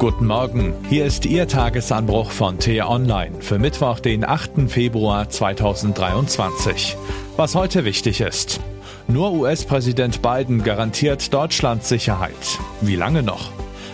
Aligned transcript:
Guten 0.00 0.28
Morgen, 0.28 0.72
hier 0.88 1.04
ist 1.04 1.26
Ihr 1.26 1.46
Tagesanbruch 1.46 2.30
von 2.30 2.58
T-Online 2.58 3.42
für 3.42 3.58
Mittwoch, 3.58 4.00
den 4.00 4.24
8. 4.24 4.52
Februar 4.66 5.28
2023. 5.28 6.96
Was 7.36 7.54
heute 7.54 7.84
wichtig 7.84 8.22
ist. 8.22 8.60
Nur 9.08 9.30
US-Präsident 9.32 10.22
Biden 10.22 10.64
garantiert 10.64 11.34
Deutschlands 11.34 11.90
Sicherheit. 11.90 12.32
Wie 12.80 12.96
lange 12.96 13.22
noch? 13.22 13.50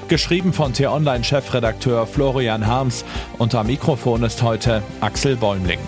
Geschrieben 0.06 0.53
von 0.53 0.72
T-Online-Chefredakteur 0.72 2.06
Florian 2.06 2.68
Harms. 2.68 3.04
Unter 3.38 3.64
Mikrofon 3.64 4.22
ist 4.22 4.44
heute 4.44 4.84
Axel 5.00 5.34
Bäumling. 5.34 5.80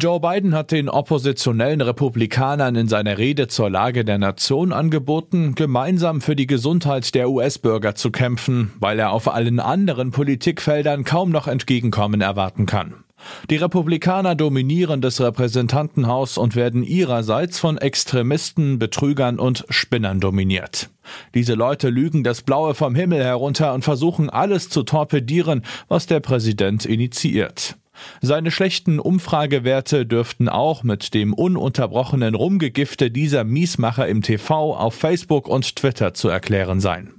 Joe 0.00 0.18
Biden 0.18 0.54
hat 0.54 0.72
den 0.72 0.88
oppositionellen 0.88 1.80
Republikanern 1.80 2.74
in 2.74 2.88
seiner 2.88 3.16
Rede 3.16 3.46
zur 3.46 3.70
Lage 3.70 4.04
der 4.04 4.18
Nation 4.18 4.72
angeboten, 4.72 5.54
gemeinsam 5.54 6.20
für 6.20 6.34
die 6.34 6.48
Gesundheit 6.48 7.14
der 7.14 7.30
US-Bürger 7.30 7.94
zu 7.94 8.10
kämpfen, 8.10 8.72
weil 8.80 8.98
er 8.98 9.12
auf 9.12 9.32
allen 9.32 9.60
anderen 9.60 10.10
Politikfeldern 10.10 11.04
kaum 11.04 11.30
noch 11.30 11.46
Entgegenkommen 11.46 12.22
erwarten 12.22 12.66
kann. 12.66 13.04
Die 13.50 13.56
Republikaner 13.56 14.34
dominieren 14.34 15.00
das 15.00 15.20
Repräsentantenhaus 15.20 16.38
und 16.38 16.56
werden 16.56 16.82
ihrerseits 16.82 17.60
von 17.60 17.78
Extremisten, 17.78 18.80
Betrügern 18.80 19.38
und 19.38 19.64
Spinnern 19.68 20.18
dominiert. 20.18 20.90
Diese 21.34 21.54
Leute 21.54 21.88
lügen 21.88 22.24
das 22.24 22.42
Blaue 22.42 22.74
vom 22.74 22.96
Himmel 22.96 23.22
herunter 23.22 23.72
und 23.72 23.84
versuchen 23.84 24.28
alles 24.28 24.68
zu 24.68 24.82
torpedieren, 24.82 25.62
was 25.86 26.06
der 26.06 26.20
Präsident 26.20 26.84
initiiert. 26.84 27.76
Seine 28.20 28.50
schlechten 28.50 28.98
Umfragewerte 28.98 30.06
dürften 30.06 30.48
auch 30.48 30.82
mit 30.82 31.14
dem 31.14 31.32
ununterbrochenen 31.32 32.34
Rumgegifte 32.34 33.10
dieser 33.10 33.44
Miesmacher 33.44 34.08
im 34.08 34.22
TV, 34.22 34.76
auf 34.76 34.94
Facebook 34.94 35.48
und 35.48 35.76
Twitter 35.76 36.14
zu 36.14 36.28
erklären 36.28 36.80
sein. 36.80 37.14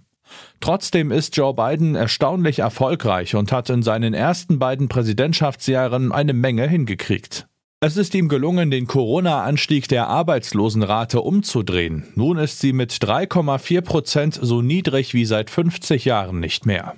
Trotzdem 0.60 1.12
ist 1.12 1.38
Joe 1.38 1.54
Biden 1.54 1.96
erstaunlich 1.96 2.60
erfolgreich 2.60 3.36
und 3.36 3.52
hat 3.52 3.70
in 3.70 3.84
seinen 3.84 4.14
ersten 4.14 4.60
beiden 4.60 4.88
Präsidentschaftsjahren 4.88 6.12
eine 6.12 6.34
Menge 6.34 6.68
hingekriegt. 6.68 7.48
Es 7.82 7.98
ist 7.98 8.16
ihm 8.16 8.30
gelungen, 8.30 8.72
den 8.72 8.88
Corona-Anstieg 8.88 9.88
der 9.90 10.08
Arbeitslosenrate 10.08 11.22
umzudrehen. 11.22 12.08
Nun 12.16 12.38
ist 12.38 12.60
sie 12.60 12.74
mit 12.74 12.94
3,4 12.94 13.82
Prozent 13.82 14.40
so 14.42 14.62
niedrig 14.62 15.14
wie 15.14 15.26
seit 15.26 15.50
50 15.50 16.06
Jahren 16.06 16.40
nicht 16.40 16.66
mehr. 16.66 16.96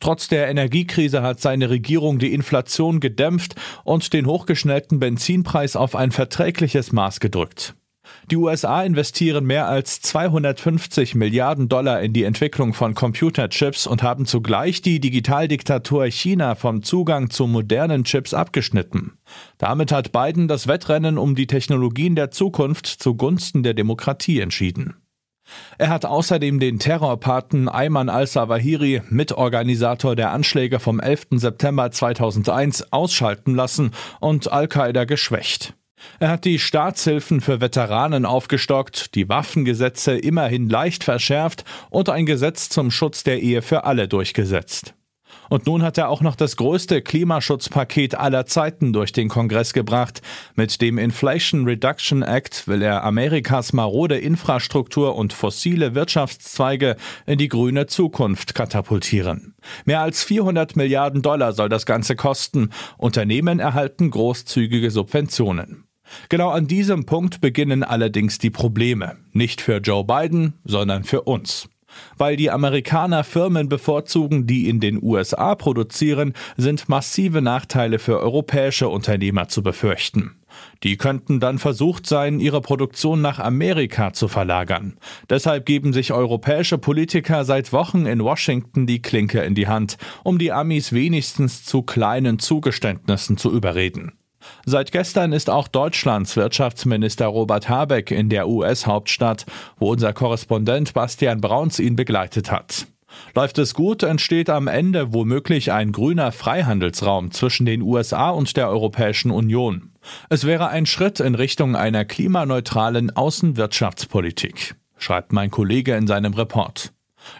Trotz 0.00 0.28
der 0.28 0.48
Energiekrise 0.48 1.22
hat 1.22 1.40
seine 1.40 1.70
Regierung 1.70 2.18
die 2.18 2.32
Inflation 2.32 3.00
gedämpft 3.00 3.54
und 3.84 4.12
den 4.12 4.26
hochgeschnellten 4.26 4.98
Benzinpreis 4.98 5.76
auf 5.76 5.96
ein 5.96 6.12
verträgliches 6.12 6.92
Maß 6.92 7.20
gedrückt. 7.20 7.74
Die 8.30 8.36
USA 8.36 8.82
investieren 8.82 9.44
mehr 9.44 9.68
als 9.68 10.00
250 10.00 11.14
Milliarden 11.14 11.68
Dollar 11.68 12.00
in 12.00 12.12
die 12.12 12.24
Entwicklung 12.24 12.72
von 12.72 12.94
Computerchips 12.94 13.86
und 13.86 14.02
haben 14.02 14.26
zugleich 14.26 14.82
die 14.82 15.00
Digitaldiktatur 15.00 16.06
China 16.06 16.54
vom 16.54 16.82
Zugang 16.82 17.30
zu 17.30 17.46
modernen 17.46 18.04
Chips 18.04 18.34
abgeschnitten. 18.34 19.12
Damit 19.58 19.92
hat 19.92 20.12
Biden 20.12 20.48
das 20.48 20.66
Wettrennen 20.68 21.18
um 21.18 21.34
die 21.34 21.46
Technologien 21.46 22.14
der 22.14 22.30
Zukunft 22.30 22.86
zugunsten 22.86 23.62
der 23.62 23.74
Demokratie 23.74 24.40
entschieden. 24.40 24.94
Er 25.78 25.88
hat 25.88 26.04
außerdem 26.04 26.60
den 26.60 26.78
Terrorpaten 26.78 27.68
Ayman 27.68 28.08
al-Sawahiri, 28.08 29.02
Mitorganisator 29.10 30.16
der 30.16 30.30
Anschläge 30.30 30.80
vom 30.80 31.00
11. 31.00 31.26
September 31.32 31.90
2001, 31.90 32.92
ausschalten 32.92 33.54
lassen 33.54 33.90
und 34.20 34.50
Al-Qaida 34.52 35.04
geschwächt. 35.04 35.74
Er 36.18 36.28
hat 36.28 36.44
die 36.44 36.58
Staatshilfen 36.58 37.40
für 37.40 37.60
Veteranen 37.60 38.26
aufgestockt, 38.26 39.14
die 39.14 39.28
Waffengesetze 39.28 40.16
immerhin 40.16 40.68
leicht 40.68 41.04
verschärft 41.04 41.64
und 41.90 42.08
ein 42.08 42.26
Gesetz 42.26 42.68
zum 42.68 42.90
Schutz 42.90 43.24
der 43.24 43.40
Ehe 43.40 43.62
für 43.62 43.84
alle 43.84 44.08
durchgesetzt. 44.08 44.94
Und 45.48 45.66
nun 45.66 45.82
hat 45.82 45.98
er 45.98 46.08
auch 46.08 46.20
noch 46.20 46.36
das 46.36 46.56
größte 46.56 47.02
Klimaschutzpaket 47.02 48.14
aller 48.14 48.46
Zeiten 48.46 48.92
durch 48.92 49.12
den 49.12 49.28
Kongress 49.28 49.72
gebracht. 49.72 50.22
Mit 50.54 50.80
dem 50.80 50.98
Inflation 50.98 51.64
Reduction 51.64 52.22
Act 52.22 52.66
will 52.68 52.82
er 52.82 53.04
Amerikas 53.04 53.72
marode 53.72 54.18
Infrastruktur 54.18 55.16
und 55.16 55.32
fossile 55.32 55.94
Wirtschaftszweige 55.94 56.96
in 57.26 57.38
die 57.38 57.48
grüne 57.48 57.86
Zukunft 57.86 58.54
katapultieren. 58.54 59.54
Mehr 59.84 60.00
als 60.00 60.24
400 60.24 60.76
Milliarden 60.76 61.22
Dollar 61.22 61.52
soll 61.52 61.68
das 61.68 61.86
Ganze 61.86 62.16
kosten. 62.16 62.70
Unternehmen 62.98 63.60
erhalten 63.60 64.10
großzügige 64.10 64.90
Subventionen. 64.90 65.84
Genau 66.28 66.50
an 66.50 66.66
diesem 66.66 67.06
Punkt 67.06 67.40
beginnen 67.40 67.82
allerdings 67.82 68.38
die 68.38 68.50
Probleme. 68.50 69.16
Nicht 69.32 69.60
für 69.60 69.78
Joe 69.78 70.04
Biden, 70.04 70.54
sondern 70.64 71.04
für 71.04 71.22
uns. 71.22 71.68
Weil 72.16 72.36
die 72.36 72.50
Amerikaner 72.50 73.24
Firmen 73.24 73.68
bevorzugen, 73.68 74.46
die 74.46 74.68
in 74.68 74.80
den 74.80 75.02
USA 75.02 75.54
produzieren, 75.54 76.34
sind 76.56 76.88
massive 76.88 77.42
Nachteile 77.42 77.98
für 77.98 78.20
europäische 78.20 78.88
Unternehmer 78.88 79.48
zu 79.48 79.62
befürchten. 79.62 80.36
Die 80.82 80.96
könnten 80.96 81.40
dann 81.40 81.58
versucht 81.58 82.06
sein, 82.06 82.40
ihre 82.40 82.60
Produktion 82.60 83.20
nach 83.20 83.38
Amerika 83.38 84.12
zu 84.12 84.28
verlagern. 84.28 84.96
Deshalb 85.30 85.66
geben 85.66 85.92
sich 85.92 86.12
europäische 86.12 86.78
Politiker 86.78 87.44
seit 87.44 87.72
Wochen 87.72 88.06
in 88.06 88.22
Washington 88.22 88.86
die 88.86 89.02
Klinke 89.02 89.40
in 89.40 89.54
die 89.54 89.68
Hand, 89.68 89.96
um 90.22 90.38
die 90.38 90.52
Amis 90.52 90.92
wenigstens 90.92 91.64
zu 91.64 91.82
kleinen 91.82 92.38
Zugeständnissen 92.38 93.36
zu 93.36 93.50
überreden. 93.50 94.12
Seit 94.66 94.92
gestern 94.92 95.32
ist 95.32 95.50
auch 95.50 95.68
Deutschlands 95.68 96.36
Wirtschaftsminister 96.36 97.26
Robert 97.26 97.68
Habeck 97.68 98.10
in 98.10 98.28
der 98.28 98.48
US-Hauptstadt, 98.48 99.46
wo 99.78 99.90
unser 99.90 100.12
Korrespondent 100.12 100.94
Bastian 100.94 101.40
Brauns 101.40 101.78
ihn 101.78 101.96
begleitet 101.96 102.50
hat. 102.50 102.86
Läuft 103.34 103.58
es 103.58 103.74
gut, 103.74 104.02
entsteht 104.02 104.50
am 104.50 104.66
Ende 104.68 105.12
womöglich 105.12 105.72
ein 105.72 105.92
grüner 105.92 106.32
Freihandelsraum 106.32 107.30
zwischen 107.30 107.66
den 107.66 107.82
USA 107.82 108.30
und 108.30 108.56
der 108.56 108.68
Europäischen 108.68 109.30
Union. 109.30 109.92
Es 110.28 110.44
wäre 110.44 110.68
ein 110.68 110.86
Schritt 110.86 111.20
in 111.20 111.34
Richtung 111.34 111.76
einer 111.76 112.04
klimaneutralen 112.04 113.14
Außenwirtschaftspolitik, 113.14 114.74
schreibt 114.98 115.32
mein 115.32 115.50
Kollege 115.50 115.94
in 115.94 116.06
seinem 116.06 116.34
Report. 116.34 116.92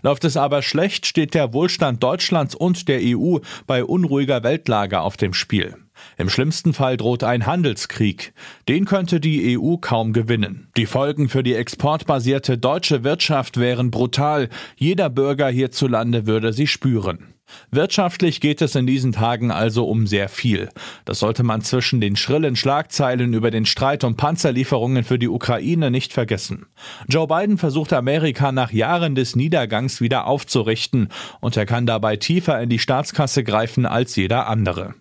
Läuft 0.03 0.25
es 0.25 0.37
aber 0.37 0.63
schlecht, 0.63 1.07
steht 1.07 1.35
der 1.35 1.53
Wohlstand 1.53 2.03
Deutschlands 2.03 2.55
und 2.55 2.89
der 2.89 3.01
EU 3.03 3.39
bei 3.67 3.85
unruhiger 3.85 4.43
Weltlage 4.43 5.01
auf 5.01 5.17
dem 5.17 5.35
Spiel. 5.35 5.77
Im 6.17 6.29
schlimmsten 6.29 6.73
Fall 6.73 6.97
droht 6.97 7.25
ein 7.25 7.47
Handelskrieg. 7.47 8.33
Den 8.69 8.85
könnte 8.85 9.21
die 9.21 9.59
EU 9.59 9.77
kaum 9.77 10.13
gewinnen. 10.13 10.69
Die 10.77 10.87
Folgen 10.87 11.29
für 11.29 11.43
die 11.43 11.55
exportbasierte 11.55 12.59
deutsche 12.59 13.05
Wirtschaft 13.05 13.59
wären 13.59 13.91
brutal. 13.91 14.49
Jeder 14.77 15.11
Bürger 15.11 15.49
hierzulande 15.49 16.27
würde 16.27 16.53
sie 16.53 16.67
spüren. 16.67 17.35
Wirtschaftlich 17.71 18.41
geht 18.41 18.63
es 18.63 18.75
in 18.75 18.87
diesen 18.87 19.13
Tagen 19.13 19.51
also 19.51 19.87
um 19.87 20.07
sehr 20.07 20.29
viel. 20.29 20.69
Das 21.05 21.19
sollte 21.19 21.43
man 21.43 21.63
zwischen 21.63 22.01
den 22.01 22.17
schrillen 22.17 22.57
Schlagzeilen 22.57 23.35
über 23.35 23.51
den 23.51 23.67
Streit 23.67 24.05
um 24.05 24.17
Panzerlieferungen 24.17 25.05
für 25.05 25.19
die 25.19 25.29
Ukraine 25.29 25.91
nicht 25.91 26.13
vergessen. 26.13 26.67
Joe 27.09 27.27
Biden 27.27 27.59
versucht 27.59 27.93
Amerika 27.93 28.53
nach 28.53 28.73
Jahren 28.73 29.15
des 29.15 29.37
Niedergangs 29.37 30.01
wieder 30.01 30.27
aufzurichten 30.27 31.09
und 31.41 31.57
er 31.57 31.67
kann 31.67 31.87
dabei 31.87 32.17
tiefer 32.17 32.61
in 32.61 32.69
die 32.69 32.79
Staatskasse 32.79 33.45
greifen 33.45 33.87
als 33.87 34.17
jeder 34.17 34.49
andere. 34.49 34.95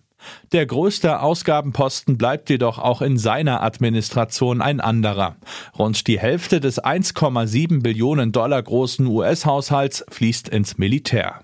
Der 0.51 0.65
größte 0.65 1.21
Ausgabenposten 1.21 2.17
bleibt 2.17 2.49
jedoch 2.49 2.79
auch 2.79 3.01
in 3.01 3.17
seiner 3.17 3.63
Administration 3.63 4.61
ein 4.61 4.79
anderer. 4.79 5.35
Rund 5.77 6.07
die 6.07 6.19
Hälfte 6.19 6.59
des 6.59 6.81
1,7 6.81 7.81
Billionen 7.81 8.31
Dollar 8.31 8.61
großen 8.61 9.05
US-Haushalts 9.07 10.05
fließt 10.09 10.49
ins 10.49 10.77
Militär. 10.77 11.41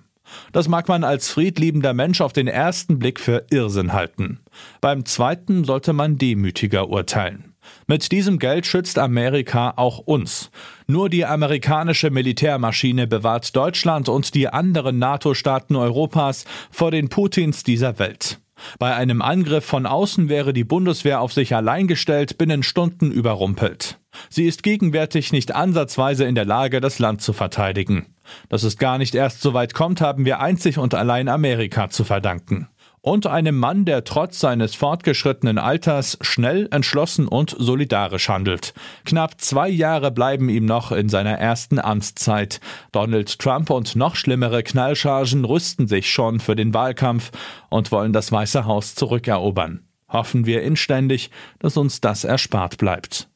Das 0.51 0.67
mag 0.67 0.87
man 0.87 1.03
als 1.03 1.29
friedliebender 1.29 1.93
Mensch 1.93 2.21
auf 2.21 2.33
den 2.33 2.47
ersten 2.47 2.99
Blick 2.99 3.19
für 3.19 3.45
Irrsinn 3.49 3.93
halten. 3.93 4.39
Beim 4.81 5.05
zweiten 5.05 5.63
sollte 5.63 5.93
man 5.93 6.17
demütiger 6.17 6.89
urteilen. 6.89 7.55
Mit 7.87 8.11
diesem 8.11 8.39
Geld 8.39 8.65
schützt 8.65 8.99
Amerika 8.99 9.73
auch 9.75 9.99
uns. 9.99 10.51
Nur 10.87 11.09
die 11.09 11.25
amerikanische 11.25 12.09
Militärmaschine 12.09 13.07
bewahrt 13.07 13.55
Deutschland 13.55 14.09
und 14.09 14.33
die 14.33 14.47
anderen 14.47 14.99
NATO-Staaten 14.99 15.75
Europas 15.75 16.45
vor 16.71 16.91
den 16.91 17.09
Putins 17.09 17.63
dieser 17.63 17.99
Welt. 17.99 18.39
Bei 18.77 18.95
einem 18.95 19.21
Angriff 19.21 19.65
von 19.65 19.85
außen 19.85 20.29
wäre 20.29 20.53
die 20.53 20.63
Bundeswehr 20.63 21.21
auf 21.21 21.33
sich 21.33 21.55
allein 21.55 21.87
gestellt, 21.87 22.37
binnen 22.37 22.63
Stunden 22.63 23.11
überrumpelt. 23.11 23.99
Sie 24.29 24.45
ist 24.45 24.63
gegenwärtig 24.63 25.31
nicht 25.31 25.55
ansatzweise 25.55 26.25
in 26.25 26.35
der 26.35 26.45
Lage, 26.45 26.81
das 26.81 26.99
Land 26.99 27.21
zu 27.21 27.33
verteidigen. 27.33 28.07
Dass 28.49 28.63
es 28.63 28.77
gar 28.77 28.97
nicht 28.97 29.15
erst 29.15 29.41
so 29.41 29.53
weit 29.53 29.73
kommt, 29.73 30.01
haben 30.01 30.25
wir 30.25 30.39
einzig 30.39 30.77
und 30.77 30.93
allein 30.93 31.27
Amerika 31.27 31.89
zu 31.89 32.03
verdanken 32.03 32.67
und 33.01 33.27
einem 33.27 33.57
Mann, 33.57 33.85
der 33.85 34.03
trotz 34.03 34.39
seines 34.39 34.75
fortgeschrittenen 34.75 35.57
Alters 35.57 36.17
schnell, 36.21 36.67
entschlossen 36.71 37.27
und 37.27 37.55
solidarisch 37.57 38.29
handelt. 38.29 38.73
Knapp 39.05 39.39
zwei 39.39 39.69
Jahre 39.69 40.11
bleiben 40.11 40.49
ihm 40.49 40.65
noch 40.65 40.91
in 40.91 41.09
seiner 41.09 41.37
ersten 41.37 41.79
Amtszeit. 41.79 42.59
Donald 42.91 43.39
Trump 43.39 43.69
und 43.69 43.95
noch 43.95 44.15
schlimmere 44.15 44.63
Knallchargen 44.63 45.45
rüsten 45.45 45.87
sich 45.87 46.11
schon 46.11 46.39
für 46.39 46.55
den 46.55 46.73
Wahlkampf 46.73 47.31
und 47.69 47.91
wollen 47.91 48.13
das 48.13 48.31
Weiße 48.31 48.65
Haus 48.65 48.95
zurückerobern. 48.95 49.83
Hoffen 50.09 50.45
wir 50.45 50.63
inständig, 50.63 51.29
dass 51.59 51.77
uns 51.77 52.01
das 52.01 52.23
erspart 52.23 52.77
bleibt. 52.77 53.29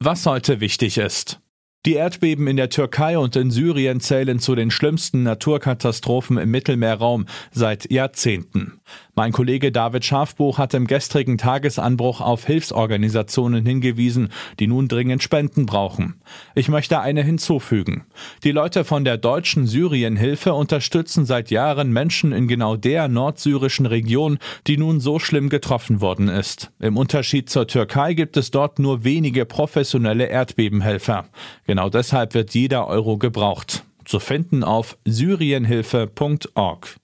Was 0.00 0.26
heute 0.26 0.60
wichtig 0.60 0.98
ist. 0.98 1.40
Die 1.86 1.94
Erdbeben 1.94 2.46
in 2.46 2.58
der 2.58 2.68
Türkei 2.68 3.16
und 3.16 3.36
in 3.36 3.50
Syrien 3.50 4.00
zählen 4.00 4.38
zu 4.38 4.54
den 4.54 4.70
schlimmsten 4.70 5.22
Naturkatastrophen 5.22 6.36
im 6.36 6.50
Mittelmeerraum 6.50 7.24
seit 7.52 7.90
Jahrzehnten. 7.90 8.82
Mein 9.14 9.32
Kollege 9.32 9.72
David 9.72 10.04
Schafbuch 10.04 10.58
hat 10.58 10.74
im 10.74 10.86
gestrigen 10.86 11.38
Tagesanbruch 11.38 12.20
auf 12.20 12.46
Hilfsorganisationen 12.46 13.64
hingewiesen, 13.64 14.28
die 14.58 14.66
nun 14.66 14.88
dringend 14.88 15.22
Spenden 15.22 15.64
brauchen. 15.64 16.20
Ich 16.54 16.68
möchte 16.68 17.00
eine 17.00 17.22
hinzufügen. 17.22 18.04
Die 18.44 18.52
Leute 18.52 18.84
von 18.84 19.04
der 19.04 19.16
deutschen 19.16 19.66
Syrienhilfe 19.66 20.52
unterstützen 20.52 21.24
seit 21.24 21.50
Jahren 21.50 21.92
Menschen 21.92 22.32
in 22.32 22.46
genau 22.46 22.76
der 22.76 23.08
nordsyrischen 23.08 23.86
Region, 23.86 24.38
die 24.66 24.76
nun 24.76 25.00
so 25.00 25.18
schlimm 25.18 25.48
getroffen 25.48 26.00
worden 26.02 26.28
ist. 26.28 26.72
Im 26.78 26.98
Unterschied 26.98 27.48
zur 27.48 27.66
Türkei 27.66 28.14
gibt 28.14 28.36
es 28.36 28.50
dort 28.50 28.78
nur 28.78 29.02
wenige 29.02 29.44
professionelle 29.46 30.26
Erdbebenhelfer. 30.26 31.26
Genau 31.70 31.88
deshalb 31.88 32.34
wird 32.34 32.52
jeder 32.52 32.88
Euro 32.88 33.16
gebraucht. 33.16 33.84
Zu 34.04 34.18
finden 34.18 34.64
auf 34.64 34.98
syrienhilfe.org. 35.04 36.96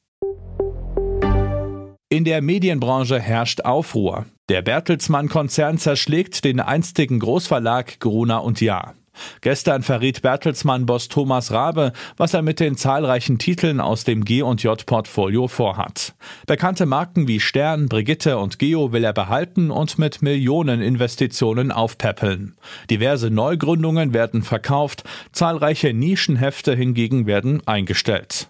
In 2.09 2.25
der 2.25 2.43
Medienbranche 2.43 3.21
herrscht 3.21 3.61
Aufruhr. 3.61 4.27
Der 4.49 4.63
Bertelsmann-Konzern 4.63 5.79
zerschlägt 5.79 6.45
den 6.45 6.59
einstigen 6.59 7.21
Großverlag 7.21 8.01
Gruner 8.01 8.43
und 8.43 8.61
Jahr. 8.61 8.97
Gestern 9.41 9.83
verriet 9.83 10.23
Bertelsmann-Boss 10.23 11.09
Thomas 11.09 11.53
Rabe, 11.53 11.93
was 12.17 12.35
er 12.35 12.43
mit 12.43 12.61
den 12.61 12.77
zahlreichen 12.77 13.39
Titeln 13.39 13.81
aus 13.81 14.05
dem 14.05 14.25
G&J-Portfolio 14.25 15.49
vorhat. 15.49 16.15
Bekannte 16.47 16.87
Marken 16.87 17.29
wie 17.29 17.41
Stern, 17.41 17.89
Brigitte 17.89 18.39
und 18.39 18.59
Geo 18.59 18.93
will 18.93 19.05
er 19.05 19.13
behalten 19.13 19.71
und 19.71 19.99
mit 19.99 20.23
Millioneninvestitionen 20.23 21.73
aufpäppeln. 21.73 22.57
Diverse 22.91 23.31
Neugründungen 23.31 24.15
werden 24.15 24.43
verkauft, 24.43 25.05
zahlreiche 25.33 25.93
Nischenhefte 25.93 26.75
hingegen 26.75 27.27
werden 27.27 27.67
eingestellt. 27.67 28.49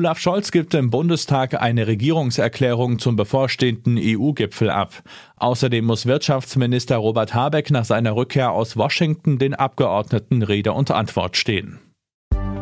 Olaf 0.00 0.18
Scholz 0.18 0.50
gibt 0.50 0.72
im 0.72 0.88
Bundestag 0.88 1.60
eine 1.60 1.86
Regierungserklärung 1.86 2.98
zum 2.98 3.16
bevorstehenden 3.16 3.98
EU-Gipfel 4.00 4.70
ab. 4.70 5.02
Außerdem 5.36 5.84
muss 5.84 6.06
Wirtschaftsminister 6.06 6.96
Robert 6.96 7.34
Habeck 7.34 7.70
nach 7.70 7.84
seiner 7.84 8.16
Rückkehr 8.16 8.52
aus 8.52 8.78
Washington 8.78 9.38
den 9.38 9.52
Abgeordneten 9.52 10.42
Rede 10.42 10.72
und 10.72 10.90
Antwort 10.90 11.36
stehen. 11.36 11.80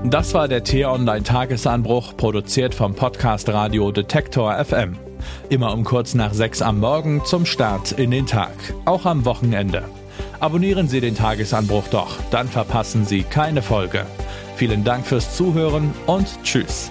Das 0.03 0.35
war 0.35 0.49
der 0.49 0.65
T-Online-Tagesanbruch, 0.65 2.17
produziert 2.17 2.75
vom 2.75 2.97
Podcast 2.97 3.49
Radio 3.51 3.93
Detektor 3.93 4.53
FM. 4.65 4.97
Immer 5.49 5.73
um 5.75 5.85
kurz 5.85 6.15
nach 6.15 6.35
sechs 6.35 6.61
am 6.61 6.81
Morgen 6.81 7.25
zum 7.25 7.47
Start 7.47 7.93
in 7.93 8.11
den 8.11 8.27
Tag, 8.27 8.51
auch 8.85 9.07
am 9.07 9.25
Wochenende. 9.25 9.85
Abonnieren 10.41 10.89
Sie 10.89 11.01
den 11.01 11.15
Tagesanbruch 11.15 11.87
doch, 11.93 12.17
dann 12.33 12.49
verpassen 12.49 13.07
Sie 13.07 13.23
keine 13.23 13.63
Folge. 13.63 14.07
Vielen 14.57 14.83
Dank 14.83 15.07
fürs 15.07 15.37
Zuhören 15.37 15.95
und 16.09 16.27
Tschüss. 16.43 16.91